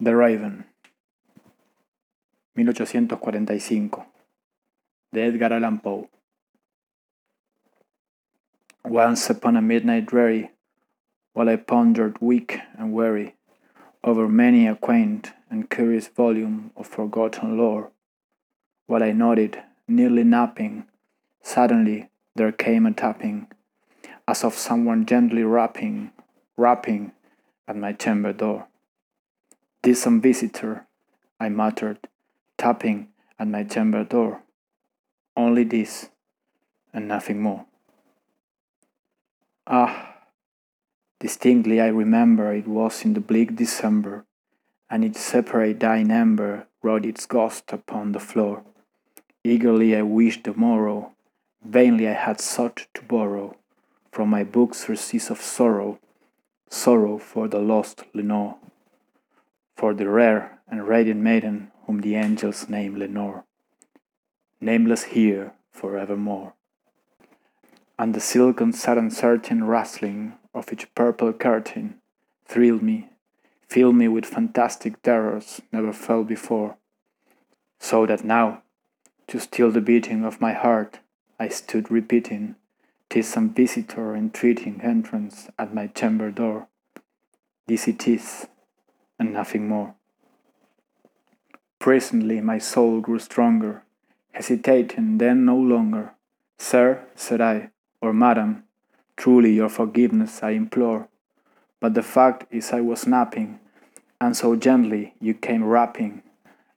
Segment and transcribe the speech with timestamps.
[0.00, 0.64] The Raven
[2.56, 4.04] 1845
[5.12, 6.08] de Edgar Allan Poe
[8.84, 10.50] Once upon a midnight dreary,
[11.32, 13.36] while I pondered weak and weary
[14.02, 17.92] over many a quaint and curious volume of forgotten lore,
[18.88, 20.88] while I nodded, nearly napping,
[21.40, 23.46] suddenly there came a tapping,
[24.26, 26.10] as of someone gently rapping,
[26.56, 27.12] rapping
[27.68, 28.66] at my chamber door.
[29.84, 30.86] "'Tis some visitor,"
[31.38, 32.08] I muttered,
[32.56, 34.40] tapping at my chamber door.
[35.36, 36.08] "Only this,
[36.94, 37.66] and nothing more."
[39.66, 40.22] Ah!
[41.20, 44.24] Distinctly I remember it was in the bleak December,
[44.88, 48.64] and each separate dying ember wrought its ghost upon the floor.
[49.44, 51.12] Eagerly I wished the morrow,
[51.62, 53.54] vainly I had sought to borrow
[54.10, 55.98] from my books surcease of sorrow,
[56.70, 58.56] sorrow for the lost Lenore
[59.74, 63.44] for the rare and radiant maiden whom the angels name Lenore,
[64.60, 66.54] nameless here for evermore.
[67.98, 72.00] And the silken sudden certain rustling of each purple curtain
[72.46, 73.08] thrilled me,
[73.68, 76.76] filled me with fantastic terrors never felt before,
[77.78, 78.62] so that now,
[79.26, 81.00] to still the beating of my heart,
[81.38, 82.56] I stood repeating,
[83.10, 86.68] "'Tis some visitor entreating entrance at my chamber door.
[87.66, 88.46] This it is,
[89.18, 89.94] and nothing more.
[91.78, 93.82] Presently my soul grew stronger,
[94.32, 96.12] hesitating then no longer.
[96.58, 98.64] Sir, said I, or madam,
[99.16, 101.08] truly your forgiveness I implore.
[101.80, 103.60] But the fact is I was napping,
[104.20, 106.22] and so gently you came rapping,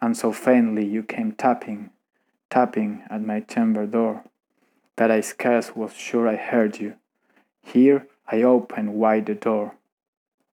[0.00, 1.90] and so faintly you came tapping,
[2.50, 4.24] tapping at my chamber door,
[4.96, 6.94] that I scarce was sure I heard you.
[7.62, 9.74] Here I opened wide the door.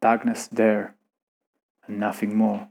[0.00, 0.94] Darkness there,
[1.88, 2.68] and nothing more.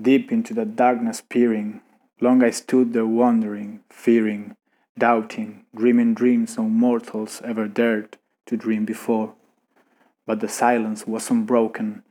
[0.00, 1.80] Deep into the darkness peering,
[2.20, 4.56] long I stood there wondering, fearing,
[4.98, 9.34] doubting, dreaming dreams no mortals ever dared to dream before.
[10.26, 12.02] But the silence was unbroken,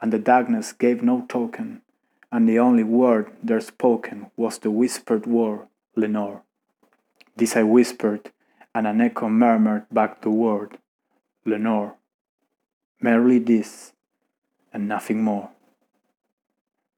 [0.00, 1.82] and the darkness gave no token,
[2.30, 6.42] and the only word there spoken was the whispered word, Lenore.
[7.36, 8.30] This I whispered,
[8.74, 10.78] and an echo murmured back the word,
[11.44, 11.94] Lenore.
[13.00, 13.92] Merely this,
[14.72, 15.50] and nothing more.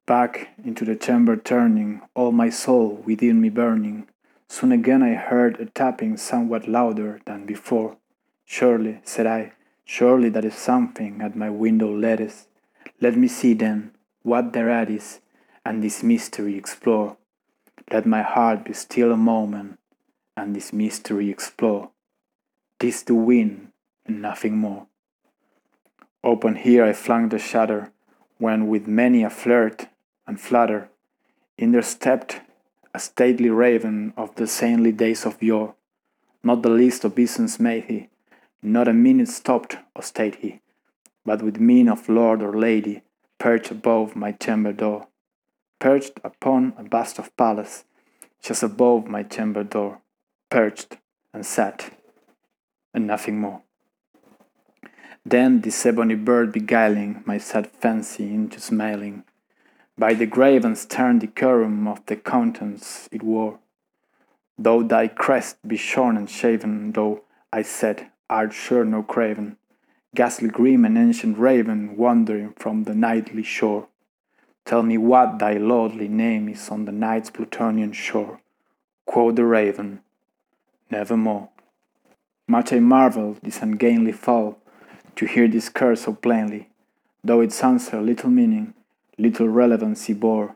[0.06, 4.08] Back into the chamber turning, all my soul within me burning,
[4.48, 7.96] soon again I heard a tapping somewhat louder than before.
[8.44, 9.52] Surely, said I,
[9.84, 12.48] surely that is something at my window lattice.
[13.00, 13.92] Let me see then
[14.22, 15.20] what thereat is,
[15.64, 17.16] and this mystery explore.
[17.92, 19.78] Let my heart be still a moment,
[20.36, 21.90] and this mystery explore.
[22.78, 23.68] Tis the wind,
[24.06, 24.86] and nothing more.
[26.22, 27.92] Open here I flung the shutter,
[28.38, 29.86] when with many a flirt
[30.26, 30.90] and flutter,
[31.56, 32.40] in there stepped
[32.94, 35.74] a stately raven of the saintly days of yore.
[36.42, 38.08] Not the least obeisance made he,
[38.62, 40.60] not a minute stopped or stayed he,
[41.24, 43.02] but with mien of lord or lady,
[43.38, 45.08] perched above my chamber door,
[45.78, 47.84] perched upon a bust of Pallas,
[48.42, 50.00] just above my chamber door,
[50.50, 50.98] perched
[51.32, 51.94] and sat,
[52.92, 53.62] and nothing more.
[55.24, 59.24] Then this ebony bird beguiling my sad fancy into smiling,
[59.98, 63.58] by the grave and stern decorum of the countenance it wore.
[64.58, 67.22] Though thy crest be shorn and shaven, though,
[67.52, 69.58] I said, art sure no craven,
[70.14, 73.88] ghastly grim and ancient raven wandering from the nightly shore,
[74.64, 78.40] tell me what thy lordly name is on the night's Plutonian shore.
[79.04, 80.00] Quoth the raven,
[80.90, 81.48] Nevermore.
[82.46, 84.59] Much I marvelled this ungainly fall
[85.20, 86.70] to hear this curse so plainly,
[87.22, 88.72] though its answer little meaning,
[89.18, 90.54] little relevancy bore,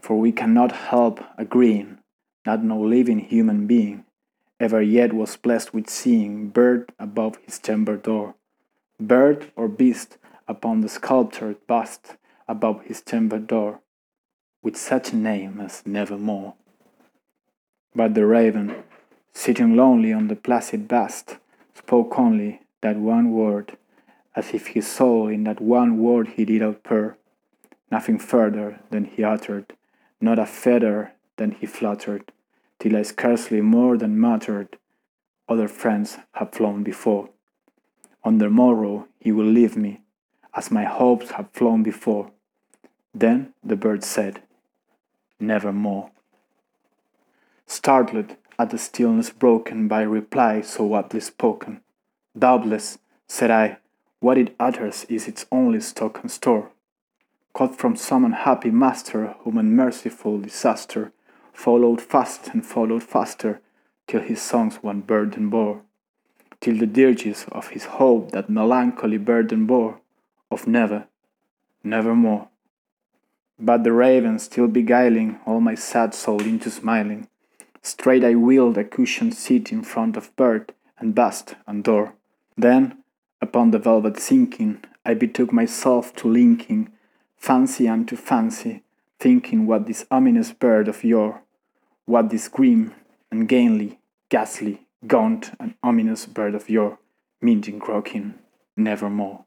[0.00, 1.98] for we cannot help agreeing
[2.46, 4.02] that no living human being
[4.58, 8.34] ever yet was blessed with seeing bird above his chamber door,
[8.98, 10.16] bird or beast
[10.48, 12.16] upon the sculptured bust
[12.48, 13.80] above his chamber door,
[14.62, 16.54] with such a name as Nevermore.
[17.94, 18.74] But the raven,
[19.34, 21.36] sitting lonely on the placid bust,
[21.74, 23.76] spoke only that one word,
[24.38, 27.18] as if he saw in that one word he did outpour,
[27.90, 29.72] nothing further than he uttered,
[30.20, 32.30] not a feather than he fluttered,
[32.78, 34.78] till I scarcely more than muttered,
[35.48, 37.30] other friends have flown before.
[38.22, 40.02] On the morrow he will leave me,
[40.54, 42.30] as my hopes have flown before.
[43.12, 44.42] Then the bird said,
[45.40, 46.10] Nevermore.
[47.66, 51.80] Startled at the stillness broken by reply so aptly spoken,
[52.38, 53.78] doubtless, said I,
[54.20, 56.70] what it utters is its only stock and store.
[57.52, 61.12] caught from some unhappy master whom unmerciful disaster
[61.52, 63.60] followed fast and followed faster,
[64.06, 65.82] till his songs one burden bore,
[66.60, 70.00] till the dirges of his hope that melancholy burden bore,
[70.52, 71.08] of never,
[71.82, 72.48] nevermore.
[73.58, 77.26] But the raven still beguiling all my sad soul into smiling,
[77.82, 82.14] straight I wheeled a cushioned seat in front of bird and bust and door.
[82.56, 82.98] Then,
[83.48, 86.92] upon the velvet sinking, I betook myself to linking
[87.38, 88.82] fancy unto fancy,
[89.18, 91.40] thinking what this ominous bird of yore,
[92.04, 92.92] what this grim
[93.32, 96.98] ungainly, ghastly, gaunt and ominous bird of yore,
[97.40, 98.34] meant in croaking,
[98.76, 99.46] nevermore.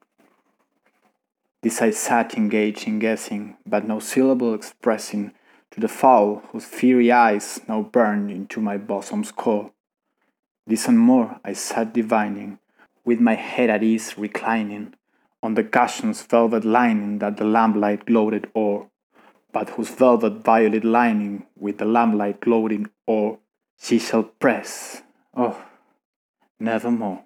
[1.61, 5.31] This I sat engaged in guessing, but no syllable expressing
[5.69, 9.71] to the fowl whose fiery eyes now burned into my bosom's core.
[10.65, 12.57] This and more I sat divining,
[13.03, 14.93] with my head at ease reclining
[15.43, 18.85] on the cushion's velvet lining that the lamplight gloated o'er,
[19.51, 23.37] but whose velvet violet lining with the lamplight gloating o'er
[23.81, 25.01] she shall press,
[25.35, 25.65] oh,
[26.59, 27.23] nevermore.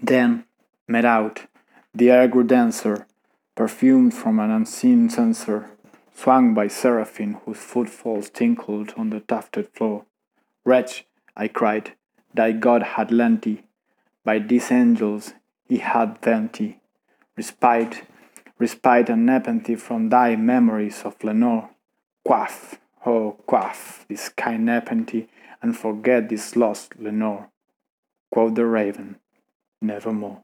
[0.00, 0.44] Then,
[0.88, 1.46] met out,
[1.94, 3.06] the air grew denser,
[3.54, 5.70] perfumed from an unseen censer,
[6.12, 10.04] swung by seraphim whose footfalls tinkled on the tufted floor.
[10.64, 11.06] Wretch,
[11.36, 11.92] I cried,
[12.34, 13.62] thy God had lent thee,
[14.28, 15.32] by these angels
[15.66, 16.76] he had thee,
[17.34, 18.02] respite,
[18.58, 21.70] respite and nepenthe from thy memories of Lenore.
[22.26, 22.74] Quaff,
[23.06, 25.26] oh quaff, this kind nepenthe,
[25.62, 27.48] and forget this lost Lenore.
[28.30, 29.16] Quoth the raven,
[29.80, 30.42] nevermore.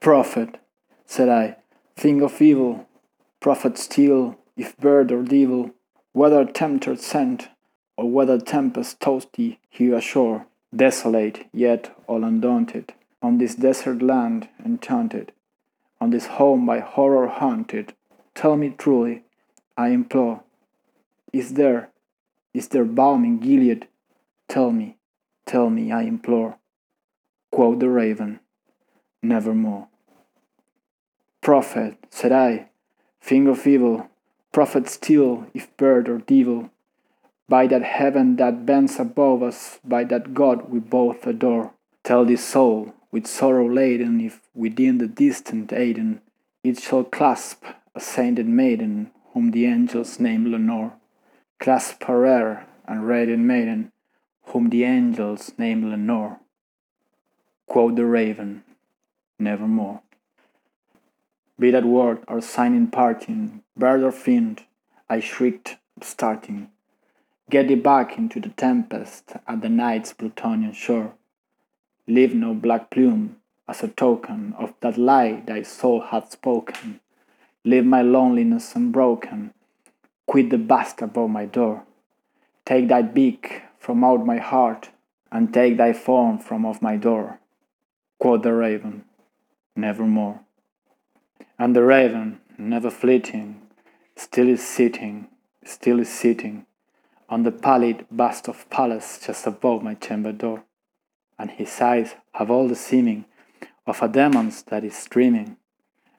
[0.00, 0.60] Prophet,
[1.06, 1.56] said I,
[1.96, 2.86] think of evil,
[3.40, 5.70] prophet still, if bird or devil,
[6.12, 7.48] whether tempter sent,
[7.96, 10.44] or whether tempest tossed thee here ashore,
[10.74, 12.92] desolate, yet all undaunted,
[13.22, 15.32] on this desert land enchanted,
[16.00, 17.94] on this home by horror haunted,
[18.34, 19.22] tell me truly,
[19.76, 20.42] I implore,
[21.32, 21.90] is there,
[22.52, 23.88] is there balm in Gilead?
[24.48, 24.96] Tell me,
[25.46, 26.56] tell me, I implore.
[27.50, 28.40] Quoth the raven,
[29.22, 29.88] nevermore.
[31.40, 32.68] Prophet, said I,
[33.20, 34.08] thing of evil,
[34.52, 36.70] prophet still, if bird or devil,
[37.48, 42.44] by that heaven that bends above us, by that God we both adore, tell this
[42.44, 46.20] soul, with sorrow laden, if within the distant Aidenn
[46.64, 47.62] it shall clasp
[47.94, 50.94] a sainted maiden, whom the angels name Lenore,
[51.60, 53.92] clasp her rare and radiant maiden,
[54.46, 56.40] whom the angels name Lenore.
[57.66, 58.64] Quoth the raven,
[59.38, 60.00] nevermore.
[61.58, 64.62] Be that word our sign in parting, bird or fiend,
[65.08, 66.70] I shrieked, starting.
[67.50, 71.12] Get thee back into the tempest at the night's Plutonian shore.
[72.06, 73.36] Leave no black plume
[73.68, 77.00] as a token of that lie thy soul hath spoken.
[77.62, 79.52] Leave my loneliness unbroken.
[80.26, 81.84] Quit the bust above my door.
[82.64, 84.88] Take thy beak from out my heart,
[85.30, 87.40] and take thy form from off my door.
[88.18, 89.04] Quoth the raven,
[89.76, 90.40] nevermore.
[91.58, 93.60] And the raven, never fleeting,
[94.16, 95.28] still is sitting,
[95.64, 96.64] still is sitting
[97.34, 100.62] on the pallid bust of Pallas just above my chamber door,
[101.36, 103.24] and his eyes have all the seeming
[103.88, 105.56] of a demon's that is dreaming,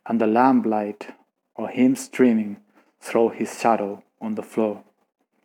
[0.05, 1.15] and the lamplight
[1.55, 2.57] or him streaming
[2.99, 4.83] throw his shadow on the floor,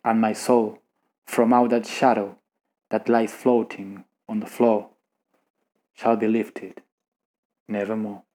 [0.03, 0.77] and my soul
[1.23, 2.37] from out that shadow
[2.89, 4.89] that lies floating on the floor
[5.93, 6.81] shall be lifted
[7.69, 8.23] nevermore.